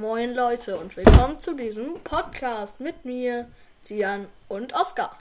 [0.00, 3.46] Moin Leute und willkommen zu diesem Podcast mit mir,
[3.82, 5.14] Sian und Oskar.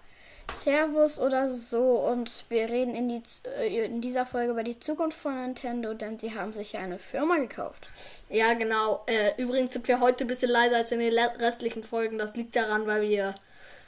[0.50, 3.22] Servus oder so und wir reden in, die,
[3.58, 6.98] äh, in dieser Folge über die Zukunft von Nintendo, denn sie haben sich ja eine
[6.98, 7.90] Firma gekauft.
[8.30, 9.04] Ja, genau.
[9.08, 12.18] Äh, übrigens sind wir heute ein bisschen leiser als in den restlichen Folgen.
[12.18, 13.36] Das liegt daran, weil wir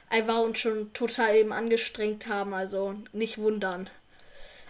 [0.09, 3.89] einfach uns schon total eben angestrengt haben, also nicht wundern.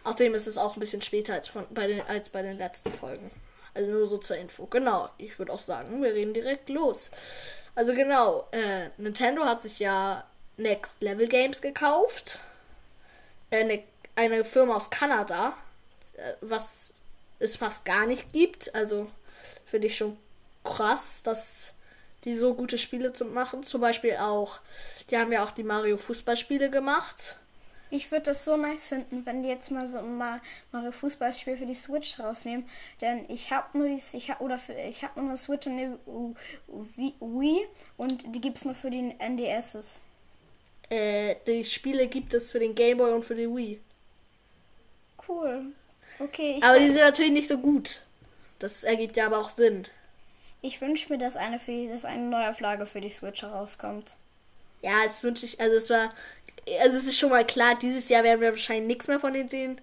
[0.03, 2.93] Außerdem ist es auch ein bisschen später als, von, bei, den, als bei den letzten
[2.93, 3.31] Folgen.
[3.73, 4.65] Also nur so zur Info.
[4.65, 7.09] Genau, ich würde auch sagen, wir reden direkt los.
[7.75, 10.25] Also genau, äh, Nintendo hat sich ja
[10.57, 12.39] Next Level Games gekauft.
[13.49, 13.83] Eine,
[14.15, 15.53] eine Firma aus Kanada,
[16.13, 16.93] äh, was
[17.39, 18.73] es fast gar nicht gibt.
[18.75, 19.09] Also
[19.65, 20.17] finde ich schon
[20.63, 21.73] krass, dass
[22.23, 23.63] die so gute Spiele zu machen.
[23.63, 24.59] Zum Beispiel auch,
[25.09, 27.37] die haben ja auch die Mario Fußballspiele gemacht.
[27.91, 30.41] Ich würde das so nice finden, wenn die jetzt mal so mal
[30.71, 32.67] Mario Fußballspiel für die Switch rausnehmen,
[33.01, 35.73] denn ich habe nur die ich hab, oder für, ich habe nur eine Switch und
[35.73, 35.99] eine
[37.19, 37.67] Wii
[37.97, 40.01] und die gibt's nur für die NDSs.
[40.89, 43.81] Äh, die Spiele gibt es für den Game Boy und für die Wii.
[45.27, 45.65] Cool.
[46.19, 46.59] Okay.
[46.61, 48.03] aber die sind natürlich nicht so gut.
[48.59, 49.87] Das ergibt ja aber auch Sinn.
[50.61, 54.15] Ich wünsche mir, dass eine, für die, dass eine Neuauflage für die Switch herauskommt.
[54.81, 56.09] Ja, es wünsche ich, also es war,
[56.81, 59.49] also es ist schon mal klar, dieses Jahr werden wir wahrscheinlich nichts mehr von denen
[59.49, 59.81] sehen.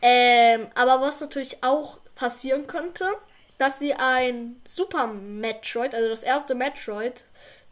[0.00, 3.06] Ähm, aber was natürlich auch passieren könnte,
[3.58, 7.24] dass sie ein Super Metroid, also das erste Metroid,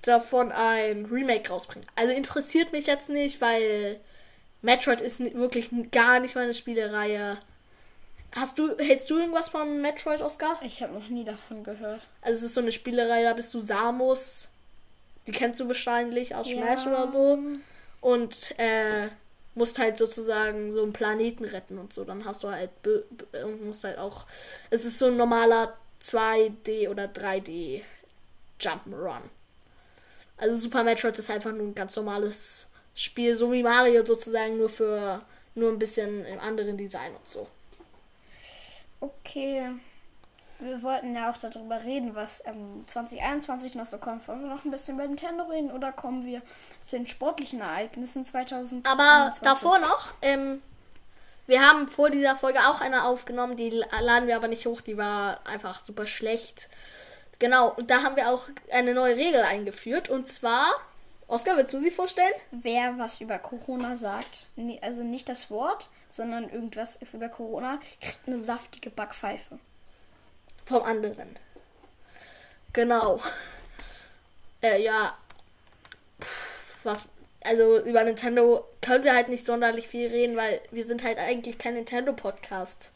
[0.03, 1.87] davon ein Remake rausbringen.
[1.97, 4.01] Also interessiert mich jetzt nicht, weil
[4.62, 7.39] Metroid ist wirklich gar nicht meine Spielereihe.
[8.33, 10.61] Hast du, hältst du irgendwas von Metroid, Oscar?
[10.62, 12.06] Ich habe noch nie davon gehört.
[12.23, 14.50] Also es ist so eine Spielerei, da bist du Samus.
[15.31, 16.92] Die kennst du wahrscheinlich aus Smash ja.
[16.92, 17.39] oder so.
[18.00, 19.09] Und äh,
[19.55, 22.05] musst halt sozusagen so einen Planeten retten und so.
[22.05, 22.70] Dann hast du halt
[23.45, 24.27] und musst halt auch.
[24.70, 27.83] Es ist so ein normaler 2D oder 3D
[28.61, 29.22] Jump'n'Run.
[30.37, 34.69] Also Super Metroid ist einfach nur ein ganz normales Spiel, so wie Mario sozusagen, nur
[34.69, 35.22] für
[35.54, 37.47] nur ein bisschen im anderen Design und so.
[39.00, 39.71] Okay.
[40.60, 44.26] Wir wollten ja auch darüber reden, was ähm, 2021 noch so kommt.
[44.28, 46.43] Wollen wir noch ein bisschen über Nintendo reden oder kommen wir
[46.84, 48.87] zu den sportlichen Ereignissen 2021?
[48.91, 50.62] Aber davor noch, ähm,
[51.47, 54.97] wir haben vor dieser Folge auch eine aufgenommen, die laden wir aber nicht hoch, die
[54.97, 56.69] war einfach super schlecht.
[57.41, 60.10] Genau, und da haben wir auch eine neue Regel eingeführt.
[60.10, 60.66] Und zwar,
[61.27, 62.32] Oskar, willst du sie vorstellen?
[62.50, 64.47] Wer was über Corona sagt,
[64.82, 69.59] also nicht das Wort, sondern irgendwas über Corona, kriegt eine saftige Backpfeife.
[70.65, 71.38] Vom anderen.
[72.72, 73.21] Genau.
[74.62, 75.16] Äh, ja.
[76.82, 77.06] was.
[77.43, 81.56] Also über Nintendo können wir halt nicht sonderlich viel reden, weil wir sind halt eigentlich
[81.56, 82.91] kein Nintendo-Podcast.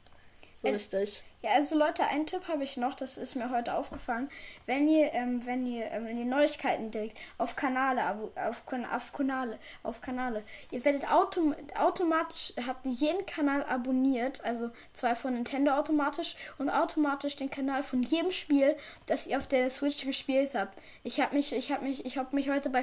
[0.60, 1.22] So richtig.
[1.44, 4.30] Ja, also Leute, einen Tipp habe ich noch, das ist mir heute aufgefallen.
[4.64, 8.00] Wenn ihr, ähm, wenn ihr, ähm, wenn ihr Neuigkeiten direkt auf Kanale,
[8.34, 15.14] auf, auf Kanale, auf Kanale, ihr werdet autom automatisch, habt jeden Kanal abonniert, also zwei
[15.14, 18.74] von Nintendo automatisch und automatisch den Kanal von jedem Spiel,
[19.04, 20.78] das ihr auf der Switch gespielt habt.
[21.02, 22.82] Ich habe mich, ich habe mich, ich habe mich heute bei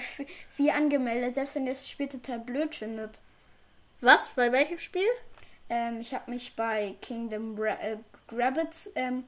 [0.52, 3.22] vier angemeldet, selbst wenn ihr das Spiel total blöd findet.
[4.02, 4.30] Was?
[4.36, 5.10] Bei welchem Spiel?
[5.68, 7.98] Ähm, ich habe mich bei Kingdom Ra äh,
[8.36, 8.90] Rabbits.
[8.96, 9.26] Ähm,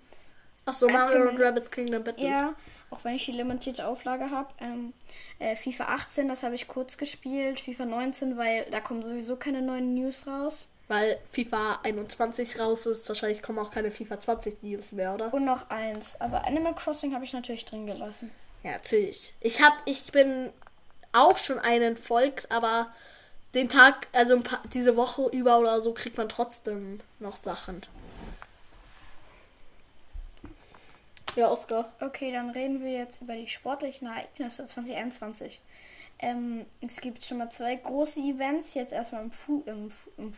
[0.66, 2.25] Ach so, Mario und Rabbits Kingdom Battle.
[2.25, 2.56] Ja,
[2.90, 4.50] auch wenn ich die limitierte Auflage habe.
[4.62, 4.94] Ähm,
[5.40, 7.59] äh, FIFA 18, das habe ich kurz gespielt.
[7.59, 10.68] FIFA 19, weil da kommen sowieso keine neuen News raus.
[10.88, 15.34] Weil FIFA 21 raus ist, wahrscheinlich kommen auch keine FIFA 20 News mehr, oder?
[15.34, 16.20] Und noch eins.
[16.20, 18.31] Aber Animal Crossing habe ich natürlich drin gelassen.
[18.64, 19.34] Ja, natürlich.
[19.41, 20.52] Ich habe, ich bin
[21.12, 22.94] auch schon einen folgt, aber
[23.53, 27.85] den Tag, also paar, diese Woche über oder so, kriegt man trotzdem noch Sachen.
[31.36, 31.92] Ja, Oscar.
[32.00, 35.62] Okay, dann reden wir jetzt über die sportlichen Ereignisse 2021.
[36.20, 38.76] Ähm, es gibt schon mal zwei große Events.
[38.76, 40.34] Jetzt erstmal im, Fu im, im,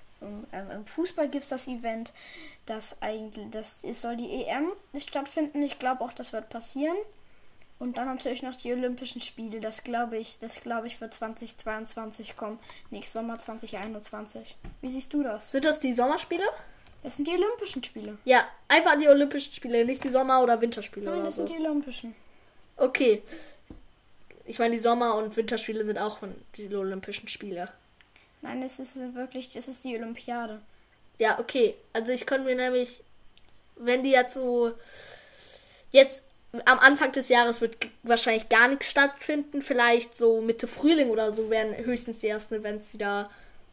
[0.53, 2.13] ähm, im Fußball gibt es das Event,
[2.65, 5.61] das eigentlich, das ist, soll die EM stattfinden.
[5.63, 6.95] Ich glaube auch, das wird passieren.
[7.77, 9.59] Und dann natürlich noch die Olympischen Spiele.
[9.59, 12.57] Das glaube ich, das glaube ich wird 2022 kommen.
[12.89, 14.55] Nächstes Sommer 2021.
[14.79, 15.51] Wie siehst du das?
[15.51, 16.45] Sind das die Sommerspiele?
[17.05, 18.17] Das sind die Olympischen Spiele.
[18.25, 21.05] Ja, einfach die Olympischen Spiele, nicht die Sommer- oder Winterspiele.
[21.05, 21.45] Nein, oder das so.
[21.45, 22.15] sind die Olympischen.
[22.77, 23.21] Okay.
[24.43, 26.17] Ich meine, die Sommer- und Winterspiele sind auch
[26.57, 27.69] die Olympischen Spiele.
[28.41, 30.61] Nein, es ist wirklich, es ist die Olympiade.
[31.19, 31.75] Ja, okay.
[31.93, 33.03] Also ich könnte mir nämlich,
[33.75, 34.73] wenn die jetzt so
[35.91, 36.23] jetzt
[36.65, 39.61] am Anfang des Jahres wird wahrscheinlich gar nichts stattfinden.
[39.61, 43.29] Vielleicht so Mitte Frühling oder so werden höchstens die ersten Events wieder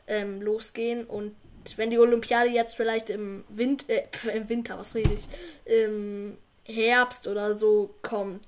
[0.07, 1.07] ähm, losgehen.
[1.07, 1.35] Und
[1.77, 4.05] wenn die Olympiade jetzt vielleicht im, Wind, äh,
[4.35, 5.29] im Winter, was rede ich,
[5.65, 8.47] im Herbst oder so kommt,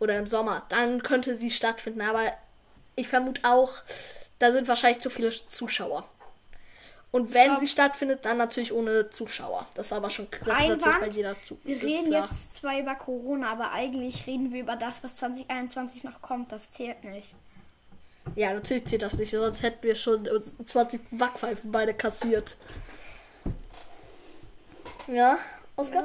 [0.00, 2.00] oder im Sommer, dann könnte sie stattfinden.
[2.00, 2.22] Aber
[2.96, 3.70] ich vermute auch,
[4.38, 6.08] da sind wahrscheinlich zu viele Zuschauer.
[7.12, 9.66] Und wenn sie stattfindet, dann natürlich ohne Zuschauer.
[9.74, 11.58] Das ist aber schon natürlich bei jeder zu.
[11.64, 12.22] Wir reden klar.
[12.22, 16.52] jetzt zwar über Corona, aber eigentlich reden wir über das, was 2021 noch kommt.
[16.52, 17.34] Das zählt nicht.
[18.36, 22.56] Ja, natürlich zählt das nicht, sonst hätten wir schon uns 20 Backpfeifen beide kassiert.
[25.06, 25.38] Ja,
[25.76, 26.04] Oskar?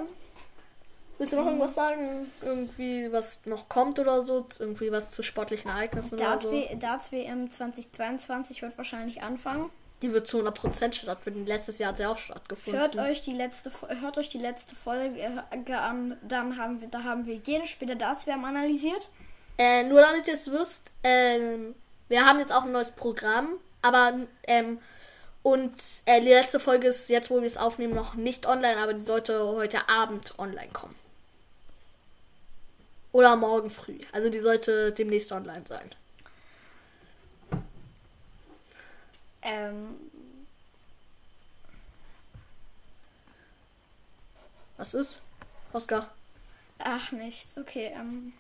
[1.18, 2.30] Willst du noch irgendwas sagen?
[2.42, 4.48] Irgendwie, was noch kommt oder so?
[4.60, 6.52] Irgendwie was zu sportlichen Ereignissen oder so?
[6.52, 9.70] Darts-W- Darts-WM 2022 wird wahrscheinlich anfangen.
[10.02, 11.46] Die wird zu 100% stattfinden.
[11.46, 12.82] Letztes Jahr hat sie auch stattgefunden.
[12.82, 13.72] Hört euch die letzte
[14.02, 17.96] hört euch die letzte Folge äh, an, dann haben wir da haben wir jede Spiele
[17.96, 19.10] Darts WM analysiert.
[19.58, 21.76] Äh, nur damit ihr es wisst, ähm,
[22.08, 23.50] wir haben jetzt auch ein neues Programm,
[23.82, 24.14] aber
[24.44, 24.80] ähm,
[25.44, 25.74] und
[26.06, 29.02] äh, die letzte Folge ist jetzt, wo wir es aufnehmen, noch nicht online, aber die
[29.02, 30.96] sollte heute Abend online kommen.
[33.12, 34.00] Oder morgen früh.
[34.12, 35.92] Also die sollte demnächst online sein.
[39.44, 39.96] Ähm,
[44.78, 45.22] Was ist?
[45.74, 46.10] Oskar?
[46.80, 47.58] ach nichts.
[47.58, 47.92] Okay.
[47.96, 48.34] Ähm,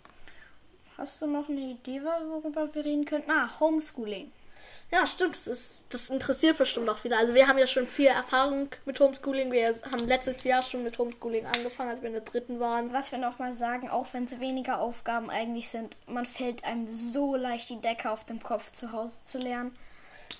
[0.98, 3.32] hast du noch eine Idee, worüber wir reden könnten?
[3.32, 4.32] Ah, Homeschooling.
[4.92, 5.36] Ja, stimmt.
[5.36, 7.18] Das, ist, das interessiert bestimmt auch viele.
[7.18, 9.52] Also wir haben ja schon viel Erfahrung mit Homeschooling.
[9.52, 12.94] Wir haben letztes Jahr schon mit Homeschooling angefangen, als wir in der dritten waren.
[12.94, 16.92] Was wir noch mal sagen, auch wenn es weniger Aufgaben eigentlich sind, man fällt einem
[16.92, 19.76] so leicht die Decke auf dem Kopf zu Hause zu lernen.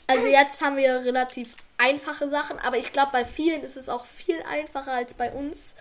[0.08, 4.06] Also jetzt haben wir relativ einfache Sachen, aber ich glaube, bei vielen ist es auch
[4.06, 5.74] viel einfacher als bei uns,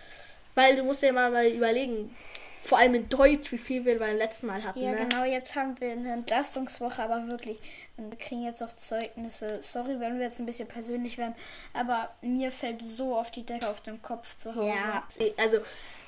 [0.55, 2.15] weil du musst ja mal, mal überlegen,
[2.65, 4.81] vor allem in Deutsch, wie viel wir beim letzten Mal hatten.
[4.81, 5.07] Ja, ne?
[5.07, 7.59] genau, jetzt haben wir eine Entlastungswoche, aber wirklich,
[7.95, 9.61] und wir kriegen jetzt auch Zeugnisse.
[9.61, 11.35] Sorry, wenn wir jetzt ein bisschen persönlich werden,
[11.73, 14.67] aber mir fällt so auf die Decke auf dem Kopf zu Hause.
[14.67, 15.03] Ja,
[15.37, 15.59] also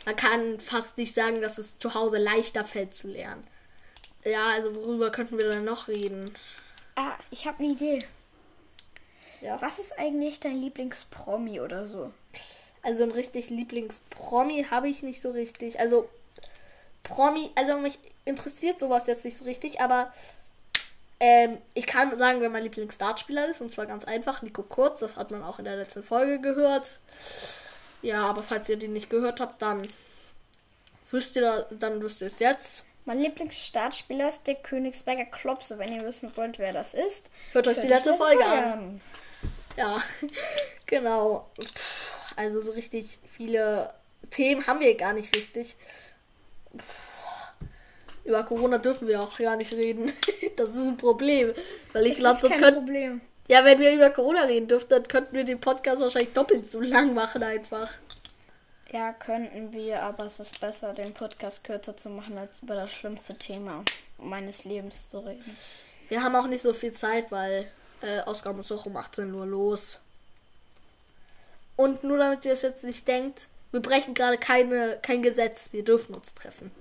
[0.05, 3.45] man kann fast nicht sagen, dass es zu Hause leichter fällt zu lernen.
[4.23, 6.33] Ja, also worüber könnten wir dann noch reden?
[6.95, 8.03] Ah, ich habe eine Idee.
[9.41, 9.61] Ja.
[9.61, 12.11] Was ist eigentlich dein Lieblingspromi oder so?
[12.81, 15.79] Also ein richtig Lieblingspromi habe ich nicht so richtig.
[15.79, 16.09] Also
[17.07, 20.11] Promi, also mich interessiert sowas jetzt nicht so richtig, aber
[21.19, 25.15] ähm, ich kann sagen, wer mein Lieblingsdartspieler ist, und zwar ganz einfach, Nico Kurz, das
[25.15, 26.99] hat man auch in der letzten Folge gehört.
[28.03, 29.87] Ja, aber falls ihr den nicht gehört habt, dann
[31.09, 32.83] wisst ihr, da- dann wisst ihr es jetzt.
[33.05, 37.29] Mein Lieblingsstartspieler ist der Königsberger Klopse, wenn ihr wissen wollt, wer das ist.
[37.53, 39.01] Hört euch die letzte Folge Folge an.
[39.77, 40.01] Ja,
[40.85, 41.49] genau.
[41.59, 43.93] Pff, Also so richtig viele
[44.29, 45.77] Themen haben wir gar nicht richtig.
[48.23, 50.11] Über Corona dürfen wir auch gar nicht reden.
[50.55, 51.53] Das ist ein Problem.
[51.93, 52.85] Weil ich glaube, ist sonst kein könnten.
[52.85, 53.21] Problem.
[53.47, 56.81] Ja, wenn wir über Corona reden dürften, dann könnten wir den Podcast wahrscheinlich doppelt so
[56.81, 57.91] lang machen einfach.
[58.91, 62.91] Ja, könnten wir, aber es ist besser, den Podcast kürzer zu machen, als über das
[62.91, 63.83] schlimmste Thema
[64.17, 65.57] meines Lebens zu reden.
[66.09, 67.69] Wir haben auch nicht so viel Zeit, weil
[68.01, 69.99] äh, Oscar muss auch um 18 Uhr los.
[71.75, 75.69] Und nur damit ihr es jetzt nicht denkt, wir brechen gerade keine, kein Gesetz.
[75.71, 76.71] Wir dürfen uns treffen.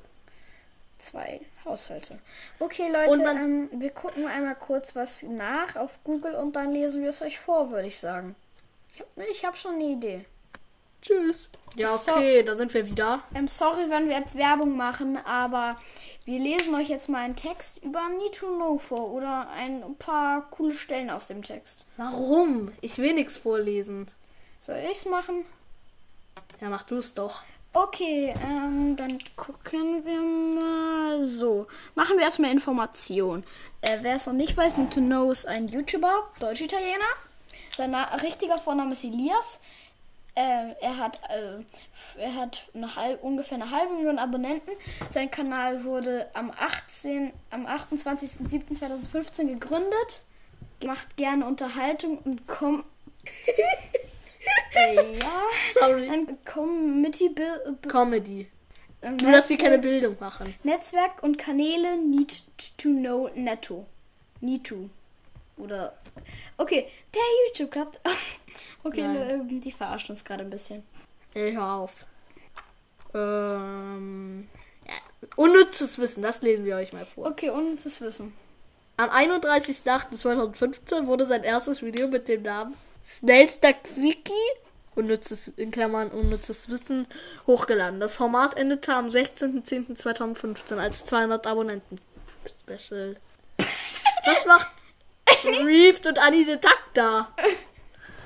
[0.98, 2.18] Zwei Haushalte.
[2.58, 7.02] Okay, Leute, man- ähm, wir gucken einmal kurz was nach auf Google und dann lesen
[7.02, 8.34] wir es euch vor, würde ich sagen.
[8.94, 10.24] Ich habe ich hab schon eine Idee.
[11.02, 11.50] Tschüss.
[11.76, 12.12] Ja, So.
[12.12, 13.22] okay, da sind wir wieder.
[13.34, 15.76] Ähm, sorry, wenn wir jetzt Werbung machen, aber
[16.24, 20.50] wir lesen euch jetzt mal einen Text über Need to Know vor oder ein paar
[20.50, 21.84] coole Stellen aus dem Text.
[21.98, 22.72] Warum?
[22.80, 24.06] Ich will nichts vorlesen.
[24.58, 25.44] Soll ich's machen?
[26.60, 27.44] Ja, mach du es doch.
[27.72, 31.66] Okay, ähm, dann gucken wir mal so.
[31.94, 33.44] Machen wir erstmal Information.
[33.82, 37.04] Äh, Wer es noch nicht weiß, Need to Know ist ein YouTuber, Deutsch-Italiener.
[37.76, 39.60] Sein richtiger Vorname ist Elias.
[40.34, 41.62] Äh, er hat, äh,
[42.18, 44.70] er hat eine halb, ungefähr eine halbe Million Abonnenten.
[45.10, 50.22] Sein Kanal wurde am 18, am 28.07.2015 gegründet.
[50.82, 52.86] Macht gerne Unterhaltung und kommt.
[54.74, 55.42] äh, ja.
[55.74, 56.08] Sorry.
[56.08, 57.76] Ein Bill.
[57.88, 58.48] Comedy.
[59.02, 60.54] Nur, dass wir keine Bildung machen.
[60.64, 62.42] Netzwerk und Kanäle need
[62.76, 63.86] to know netto.
[64.40, 64.90] Need to.
[65.56, 65.96] Oder.
[66.56, 68.00] Okay, der YouTube klappt.
[68.84, 69.48] okay, Nein.
[69.50, 70.82] ähm, die verarschen uns gerade ein bisschen.
[71.34, 72.04] Ey, hör auf.
[73.14, 74.48] Ähm,
[74.86, 74.94] ja.
[75.36, 77.26] Unnützes Wissen, das lesen wir euch mal vor.
[77.26, 78.34] Okay, unnützes Wissen.
[78.98, 82.74] Am 31.08.2015 wurde sein erstes Video mit dem Namen
[83.04, 84.32] Schnellster Quickie,
[84.94, 87.06] unnützes, in Klammern unnützes Wissen,
[87.46, 88.00] hochgeladen.
[88.00, 92.00] Das Format endete am 16.10.2015 als 200 Abonnenten.
[92.46, 93.16] Special.
[94.24, 94.70] Was macht
[95.44, 97.28] Reeft und Annie the Duck da?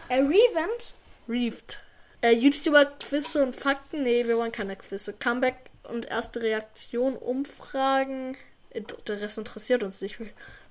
[0.09, 0.95] Äh, Revent?
[1.29, 1.83] Reeft.
[2.23, 4.05] Äh, YouTuber Quizze und Fakten?
[4.05, 5.15] Nee, wir wollen keine Quizze.
[5.15, 8.37] Comeback und erste Reaktion, Umfragen.
[8.75, 10.19] Der Rest interessiert uns nicht.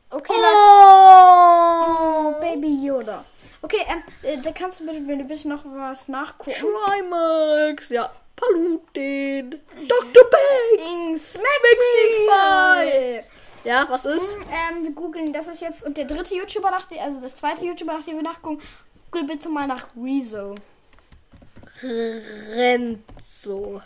[0.09, 0.45] Okay, Leute.
[0.55, 1.99] Oh!
[2.29, 3.25] Oh, Baby Yoda.
[3.61, 6.51] Okay, ähm, äh, da kannst du bitte, bitte, bitte noch was nachgucken.
[6.51, 8.11] Trimax, ja.
[8.35, 9.61] Paluten.
[9.87, 10.23] Dr.
[10.31, 11.37] Banks.
[11.37, 13.23] Maxify.
[13.65, 14.37] Ja, was ist?
[14.49, 17.65] Ähm, wir googeln, das ist jetzt, und der dritte YouTuber, nach dem, also das zweite
[17.65, 18.61] YouTuber, nach dem wir nachgucken,
[19.11, 20.55] google bitte mal nach Rezo.
[21.83, 23.81] Renzo.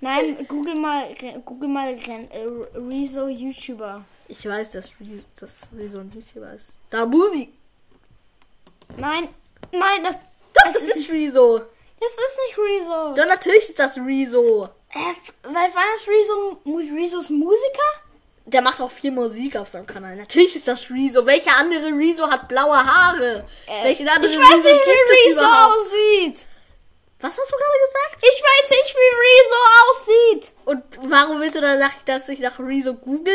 [0.00, 4.04] Nein, google mal, google mal äh, Rezo YouTuber.
[4.28, 6.76] Ich weiß, dass Re- das Rezo ein YouTuber ist.
[6.90, 7.52] Da Musi.
[8.96, 9.28] Nein,
[9.70, 10.16] nein, das,
[10.54, 11.58] Doch, das ist Rezo.
[12.00, 13.14] das ist nicht Rezo.
[13.14, 14.64] Doch, natürlich ist das Rezo.
[14.90, 14.98] Äh,
[15.44, 16.60] weil war das Rezo,
[16.96, 18.02] Rezos Musiker?
[18.44, 20.16] Der macht auch viel Musik auf seinem Kanal.
[20.16, 21.24] Natürlich ist das Rezo.
[21.24, 23.46] Welcher andere Rezo hat blaue Haare?
[23.68, 25.76] Äh, Welchen anderen ich weiß nicht, gibt es wie Rezo überhaupt?
[25.78, 26.46] aussieht.
[27.22, 28.24] Was hast du gerade gesagt?
[28.24, 30.52] Ich weiß nicht, wie Rezo aussieht.
[30.64, 33.32] Und warum willst du dann, dass ich nach Rezo google?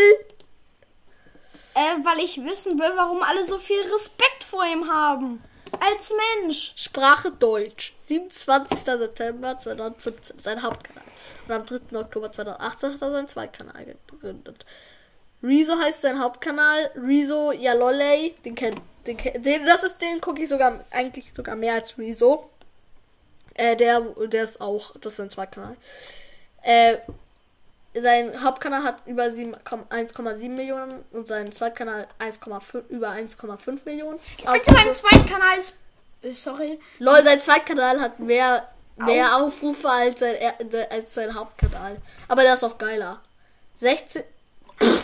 [1.73, 5.41] Äh, weil ich wissen will, warum alle so viel Respekt vor ihm haben.
[5.79, 6.73] Als Mensch.
[6.75, 7.93] Sprache Deutsch.
[7.95, 8.77] 27.
[8.77, 10.37] September 2015.
[10.37, 11.03] Sein Hauptkanal.
[11.47, 11.97] Und am 3.
[11.97, 14.65] Oktober 2018 hat er seinen Zweitkanal gegründet.
[15.41, 16.91] Rezo heißt sein Hauptkanal.
[16.95, 18.33] Rezo Yalolei.
[18.43, 18.81] Den kennt.
[19.05, 22.49] Den, den, das ist den gucke ich sogar eigentlich sogar mehr als Rezo.
[23.57, 24.95] Äh, der, der ist auch.
[25.01, 25.75] Das ist sein Zweitkanal.
[26.61, 26.97] Äh,
[27.99, 34.17] sein Hauptkanal hat über 7 1,7 Millionen und sein Zweitkanal 1,5 über 1,5 Millionen.
[34.17, 35.73] Und sein Zweitkanal ist.
[36.21, 36.79] Äh, sorry.
[36.99, 40.35] Lol, sein Zweitkanal hat mehr, mehr Aufrufe als sein,
[40.91, 41.97] als sein Hauptkanal.
[42.27, 43.21] Aber der ist auch geiler.
[43.77, 44.23] 16.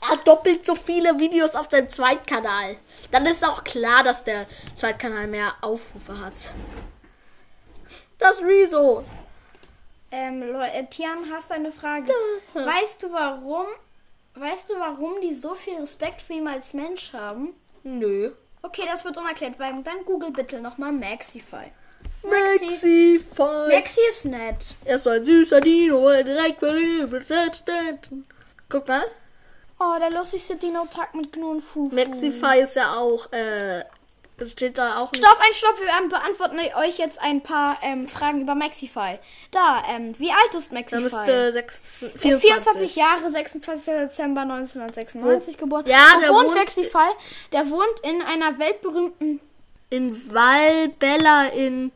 [0.00, 2.76] Er hat doppelt so viele Videos auf seinem Zweitkanal.
[3.10, 6.34] Dann ist auch klar, dass der Zweitkanal mehr Aufrufe hat.
[8.18, 9.04] Das Rezo.
[10.10, 12.12] Ähm, Leute, äh, Tian, hast du eine Frage?
[12.54, 13.66] Weißt du warum?
[14.34, 17.54] Weißt du, warum die so viel Respekt vor ihm als Mensch haben?
[17.82, 18.30] Nö.
[18.62, 21.72] Okay, das wird unerklärt, weil dann google bitte nochmal Maxify.
[22.22, 23.20] Maxi.
[23.68, 24.74] Maxi ist nett.
[24.84, 28.10] Er ist ein süßer Dino, weil direkt verliebt
[28.68, 29.04] Guck mal.
[29.80, 31.94] Oh, der lustigste Dino-Tag mit Gnu und Fufu.
[31.94, 33.84] Maxify ist ja auch, äh,
[34.40, 35.24] es steht da auch nicht.
[35.24, 39.18] Stopp, ein Stopp, wir beantworten euch jetzt ein paar ähm, Fragen über Maxify.
[39.50, 41.02] Da, ähm, wie alt ist Da Maxify?
[41.02, 42.22] müsste 6, Er 24.
[42.30, 43.84] ist 24 Jahre, 26.
[43.94, 45.84] Dezember 1996 geboren.
[45.86, 47.08] Ja, Wo der wohnt wohnt- Maxify?
[47.52, 49.40] Der wohnt in einer weltberühmten,
[49.90, 51.92] In Valbella in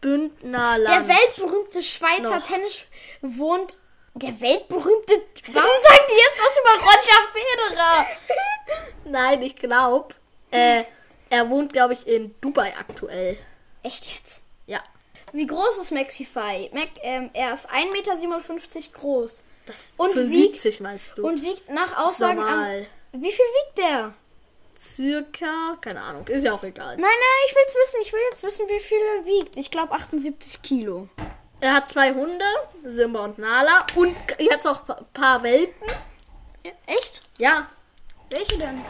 [0.00, 0.88] Bündnerland.
[0.88, 2.46] der weltberühmte Schweizer Noch.
[2.46, 2.82] Tennis
[3.22, 3.78] wohnt.
[4.14, 5.14] Der weltberühmte.
[5.52, 8.06] Warum sagen die jetzt was über Roger Federer?
[9.04, 10.14] Nein, ich glaube,
[10.50, 10.82] äh,
[11.30, 13.38] er wohnt, glaube ich, in Dubai aktuell.
[13.82, 14.42] Echt jetzt?
[14.66, 14.82] Ja.
[15.32, 16.70] Wie groß ist Maxify?
[16.72, 19.42] Mac, ähm, er ist 1,57 Meter groß.
[19.66, 21.26] Das Und für wiegt- 70 meinst du?
[21.26, 22.86] Und wiegt nach Aussagen an.
[23.12, 24.14] Wie viel wiegt der?
[24.78, 26.94] Circa, keine Ahnung, ist ja auch egal.
[26.96, 28.00] Nein, nein, ich will's wissen.
[28.02, 29.56] Ich will jetzt wissen, wie viel er wiegt.
[29.56, 31.08] Ich glaube 78 Kilo.
[31.60, 32.44] Er hat zwei Hunde,
[32.84, 33.84] Simba und Nala.
[33.96, 35.88] Und jetzt auch ein paar Welpen.
[36.64, 37.22] Ja, echt?
[37.38, 37.68] Ja,
[38.30, 38.84] Welche denn?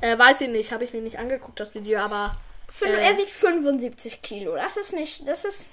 [0.00, 2.32] Äh, weiß ich nicht, habe ich mir nicht angeguckt, das Video, aber
[2.82, 2.86] Äh.
[3.04, 4.54] Er wiegt 75 Kilo.
[4.54, 5.26] Das ist nicht.
[5.26, 5.66] Das ist.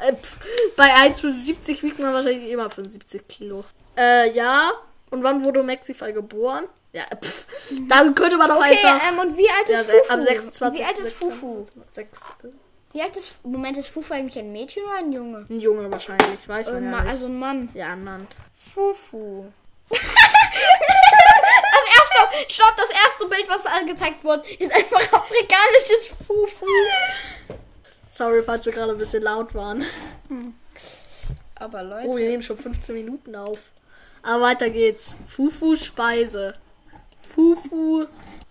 [0.00, 0.38] äh, pff,
[0.76, 3.64] bei 1,75 wiegt man wahrscheinlich immer 75 Kilo.
[3.96, 4.70] Äh, ja.
[5.10, 6.64] Und wann wurde Maxify geboren?
[6.92, 7.46] Ja, pff,
[7.88, 9.12] dann könnte man doch Okay, einfach...
[9.12, 10.12] ähm, und wie alt Ja, ist Fufu?
[10.12, 10.80] am 26.
[10.80, 11.66] Wie alt ist Fufu?
[11.92, 12.18] Sechs-
[12.92, 13.44] Wie alt ist.
[13.44, 15.46] Moment, ist Fufu eigentlich ein Mädchen oder ein Junge?
[15.50, 17.10] Ein Junge wahrscheinlich, weiß Äh, man ja Ma- nicht.
[17.10, 17.68] also ein Mann.
[17.74, 18.26] ja, Mann.
[18.56, 19.46] Fufu.
[22.48, 26.66] stopp, das erste Bild, was angezeigt wurde, ist einfach afrikanisches Fufu.
[28.10, 29.84] Sorry, falls wir gerade ein bisschen laut waren.
[31.56, 32.08] Aber Leute.
[32.08, 33.72] Oh, wir nehmen schon 15 Minuten auf.
[34.22, 35.16] Aber weiter geht's.
[35.26, 36.54] Fufu Speise.
[37.34, 38.06] Fufu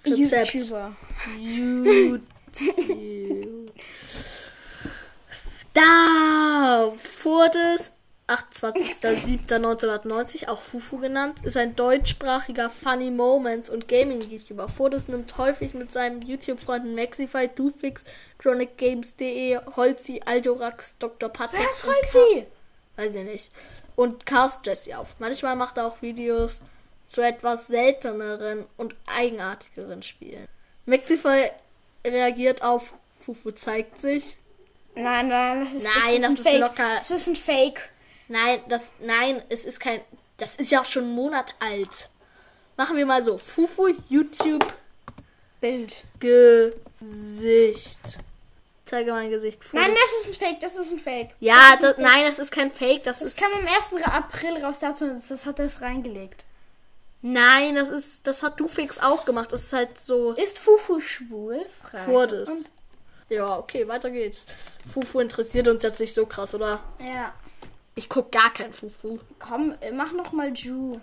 [0.05, 0.53] Rezept.
[0.53, 0.95] YouTuber.
[1.39, 2.21] YouTube.
[5.73, 7.91] Da Fordes
[8.27, 14.67] 28.07.1990, auch Fufu genannt, ist ein deutschsprachiger Funny Moments und Gaming-YouTuber.
[14.69, 18.03] Fordes nimmt häufig mit seinen YouTube-Freunden Maxify, Dufix,
[18.41, 21.29] ChronicGames.de, Holzi, Aldorax, Dr.
[21.29, 22.47] Patrick Wer ist Holzi?
[22.97, 23.51] weiß ich nicht.
[23.95, 25.15] Und Cast Jesse auf.
[25.19, 26.61] Manchmal macht er auch Videos
[27.07, 30.47] zu etwas selteneren und eigenartigeren Spielen.
[30.85, 31.51] Maxify
[32.05, 34.37] reagiert auf Fufu zeigt sich.
[34.95, 36.59] Nein, nein, das ist, Nein, das das ist, ist ein Fake.
[36.59, 36.89] locker.
[36.97, 37.89] Das ist ein Fake.
[38.27, 40.01] Nein, das nein, es ist kein
[40.37, 42.09] das ist ja auch schon einen Monat alt.
[42.75, 44.65] Machen wir mal so Fufu YouTube
[45.59, 46.03] Bild.
[46.19, 47.99] Gesicht.
[48.85, 49.63] Zeige mein Gesicht.
[49.63, 49.79] vor.
[49.79, 51.31] Nein, das ist ein Fake, das ist ein Fake.
[51.39, 51.99] Ja, ein das, Fake.
[52.05, 53.03] nein, das ist kein Fake.
[53.03, 53.39] Das, Das ist.
[53.39, 54.03] kam am 1.
[54.05, 56.43] April raus, dazu, das hat er es reingelegt.
[57.21, 58.27] Nein, das ist.
[58.27, 59.51] Das hat Dufix auch gemacht.
[59.51, 60.33] Das ist halt so.
[60.33, 61.65] Ist Fufu schwul?
[61.81, 62.11] Frage.
[62.11, 62.65] Wurde es.
[63.29, 64.45] Ja, okay, weiter geht's.
[64.85, 66.79] Fufu interessiert uns jetzt nicht so krass, oder?
[66.99, 67.33] Ja.
[67.97, 69.19] Ich guck gar kein Fufu.
[69.39, 70.99] Komm, äh, mach noch mal Ju.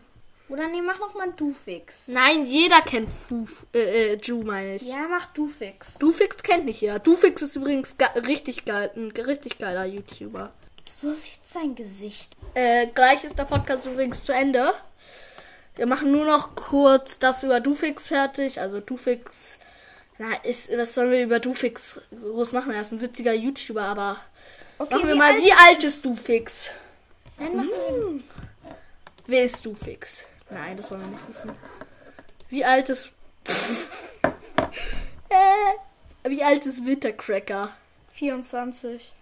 [0.49, 2.09] Oder nee, mach noch mal Dufix.
[2.09, 3.67] Nein, jeder kennt Fufu.
[3.75, 4.89] Äh, äh, Ju meine ich.
[4.89, 5.95] Ja, mach Dufix.
[5.99, 6.99] Dufix kennt nicht jeder.
[6.99, 10.53] Dufix ist übrigens ge richtig geil, ein richtig geiler YouTuber.
[10.89, 12.31] So sieht sein Gesicht.
[12.55, 14.73] Äh, gleich ist der Podcast übrigens zu Ende.
[15.77, 18.61] Wir machen nur noch kurz das über Dufix fertig.
[18.61, 19.59] Also Dufix,
[20.19, 22.73] na, ist, was sollen wir über Dufix groß machen?
[22.73, 24.19] Er ist ein witziger YouTuber, aber
[24.79, 26.71] Okay, machen wir wie mal, alt- wie alt ist Dufix?
[27.39, 28.21] Nein, mach mal.
[29.27, 30.27] Wer ist Dufix?
[30.51, 31.51] Nein, das wollen wir nicht wissen.
[32.49, 33.11] Wie alt ist...
[35.29, 37.71] äh, wie alt ist Wintercracker?
[38.13, 39.13] 24.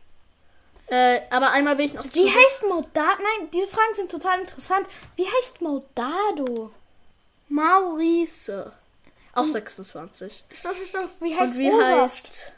[0.88, 2.04] Äh, aber einmal will ich noch...
[2.04, 3.22] Wie heißt Maudado?
[3.22, 4.86] Nein, diese Fragen sind total interessant.
[5.16, 6.72] Wie heißt Maudado?
[7.48, 8.72] Maurice.
[9.34, 10.44] Auch 26.
[10.52, 11.10] Stopp, stopp, stopp.
[11.20, 12.26] Wie heißt Und wie O-Saft?
[12.26, 12.52] heißt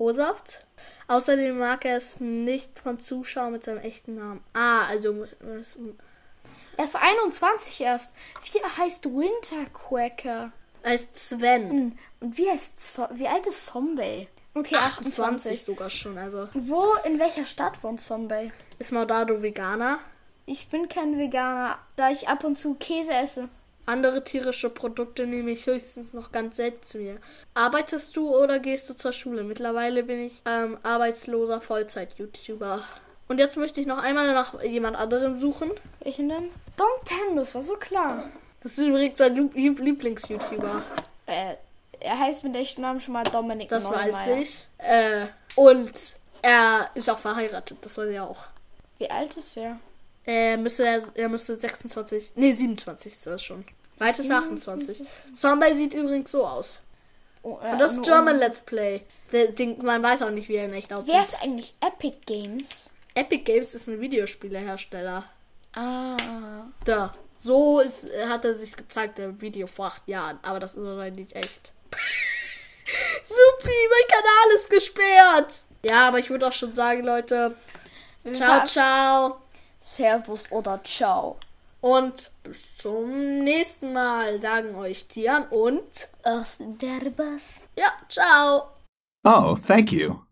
[0.00, 0.66] O-Saft?
[1.08, 4.42] Außerdem mag er es nicht von Zuschauern mit seinem echten Namen.
[4.54, 5.26] Ah, also
[6.76, 8.14] Er ist 21 erst.
[8.42, 10.52] Wie heißt Winterquacker?
[10.82, 11.70] er ist Sven.
[11.70, 14.28] Hm, Und wie heißt so wie alt ist Zombie?
[14.54, 15.64] Okay, 28 28.
[15.64, 16.16] sogar schon.
[16.18, 18.50] Also Wo, in welcher Stadt wohnt Zombie?
[18.78, 19.98] ist Maudado Veganer.
[20.46, 23.48] Ich bin kein Veganer, da ich ab und zu Käse esse.
[23.90, 27.18] Andere tierische Produkte nehme ich höchstens noch ganz selten zu mir.
[27.54, 29.42] Arbeitest du oder gehst du zur Schule?
[29.42, 32.82] Mittlerweile bin ich ähm, arbeitsloser Vollzeit-YouTuber.
[33.28, 35.70] Und jetzt möchte ich noch einmal nach jemand anderem suchen.
[36.04, 36.50] Welchen denn?
[36.78, 38.24] Nintendo, das war so klar.
[38.62, 40.82] Das ist übrigens sein Lieb- Lieb- Lieblings-YouTuber.
[41.26, 41.54] Äh,
[41.98, 44.36] er heißt mit echten Namen schon mal Dominik Das weiß Neumeier.
[44.40, 44.66] ich.
[44.78, 45.92] Äh, und
[46.42, 48.44] er ist auch verheiratet, das weiß ich auch.
[48.98, 49.78] Wie alt ist er?
[50.24, 53.64] Er müsste, er müsste 26, nee, 27 ist das schon.
[54.00, 55.04] Weit ist 28.
[55.32, 56.80] Zombie sieht übrigens so aus.
[57.42, 59.02] Oh, äh, Und das ist German Let's Play.
[59.30, 61.12] Der, den, man weiß auch nicht, wie er in echt aussieht.
[61.12, 62.90] Wer ist eigentlich Epic Games?
[63.14, 65.24] Epic Games ist ein Videospielehersteller.
[65.74, 66.16] Ah.
[66.84, 67.14] Da.
[67.36, 70.38] So ist, hat er sich gezeigt im Video vor acht Jahren.
[70.42, 71.72] Aber das ist aber nicht echt.
[73.24, 75.54] Supi, mein Kanal ist gesperrt.
[75.84, 77.54] Ja, aber ich würde auch schon sagen, Leute.
[78.32, 79.40] Ciao, ciao.
[79.78, 81.36] Servus oder ciao.
[81.80, 87.60] Und bis zum nächsten Mal, sagen euch Tian und Aus der Bass.
[87.76, 88.70] ja, ciao.
[89.24, 90.29] Oh, thank you.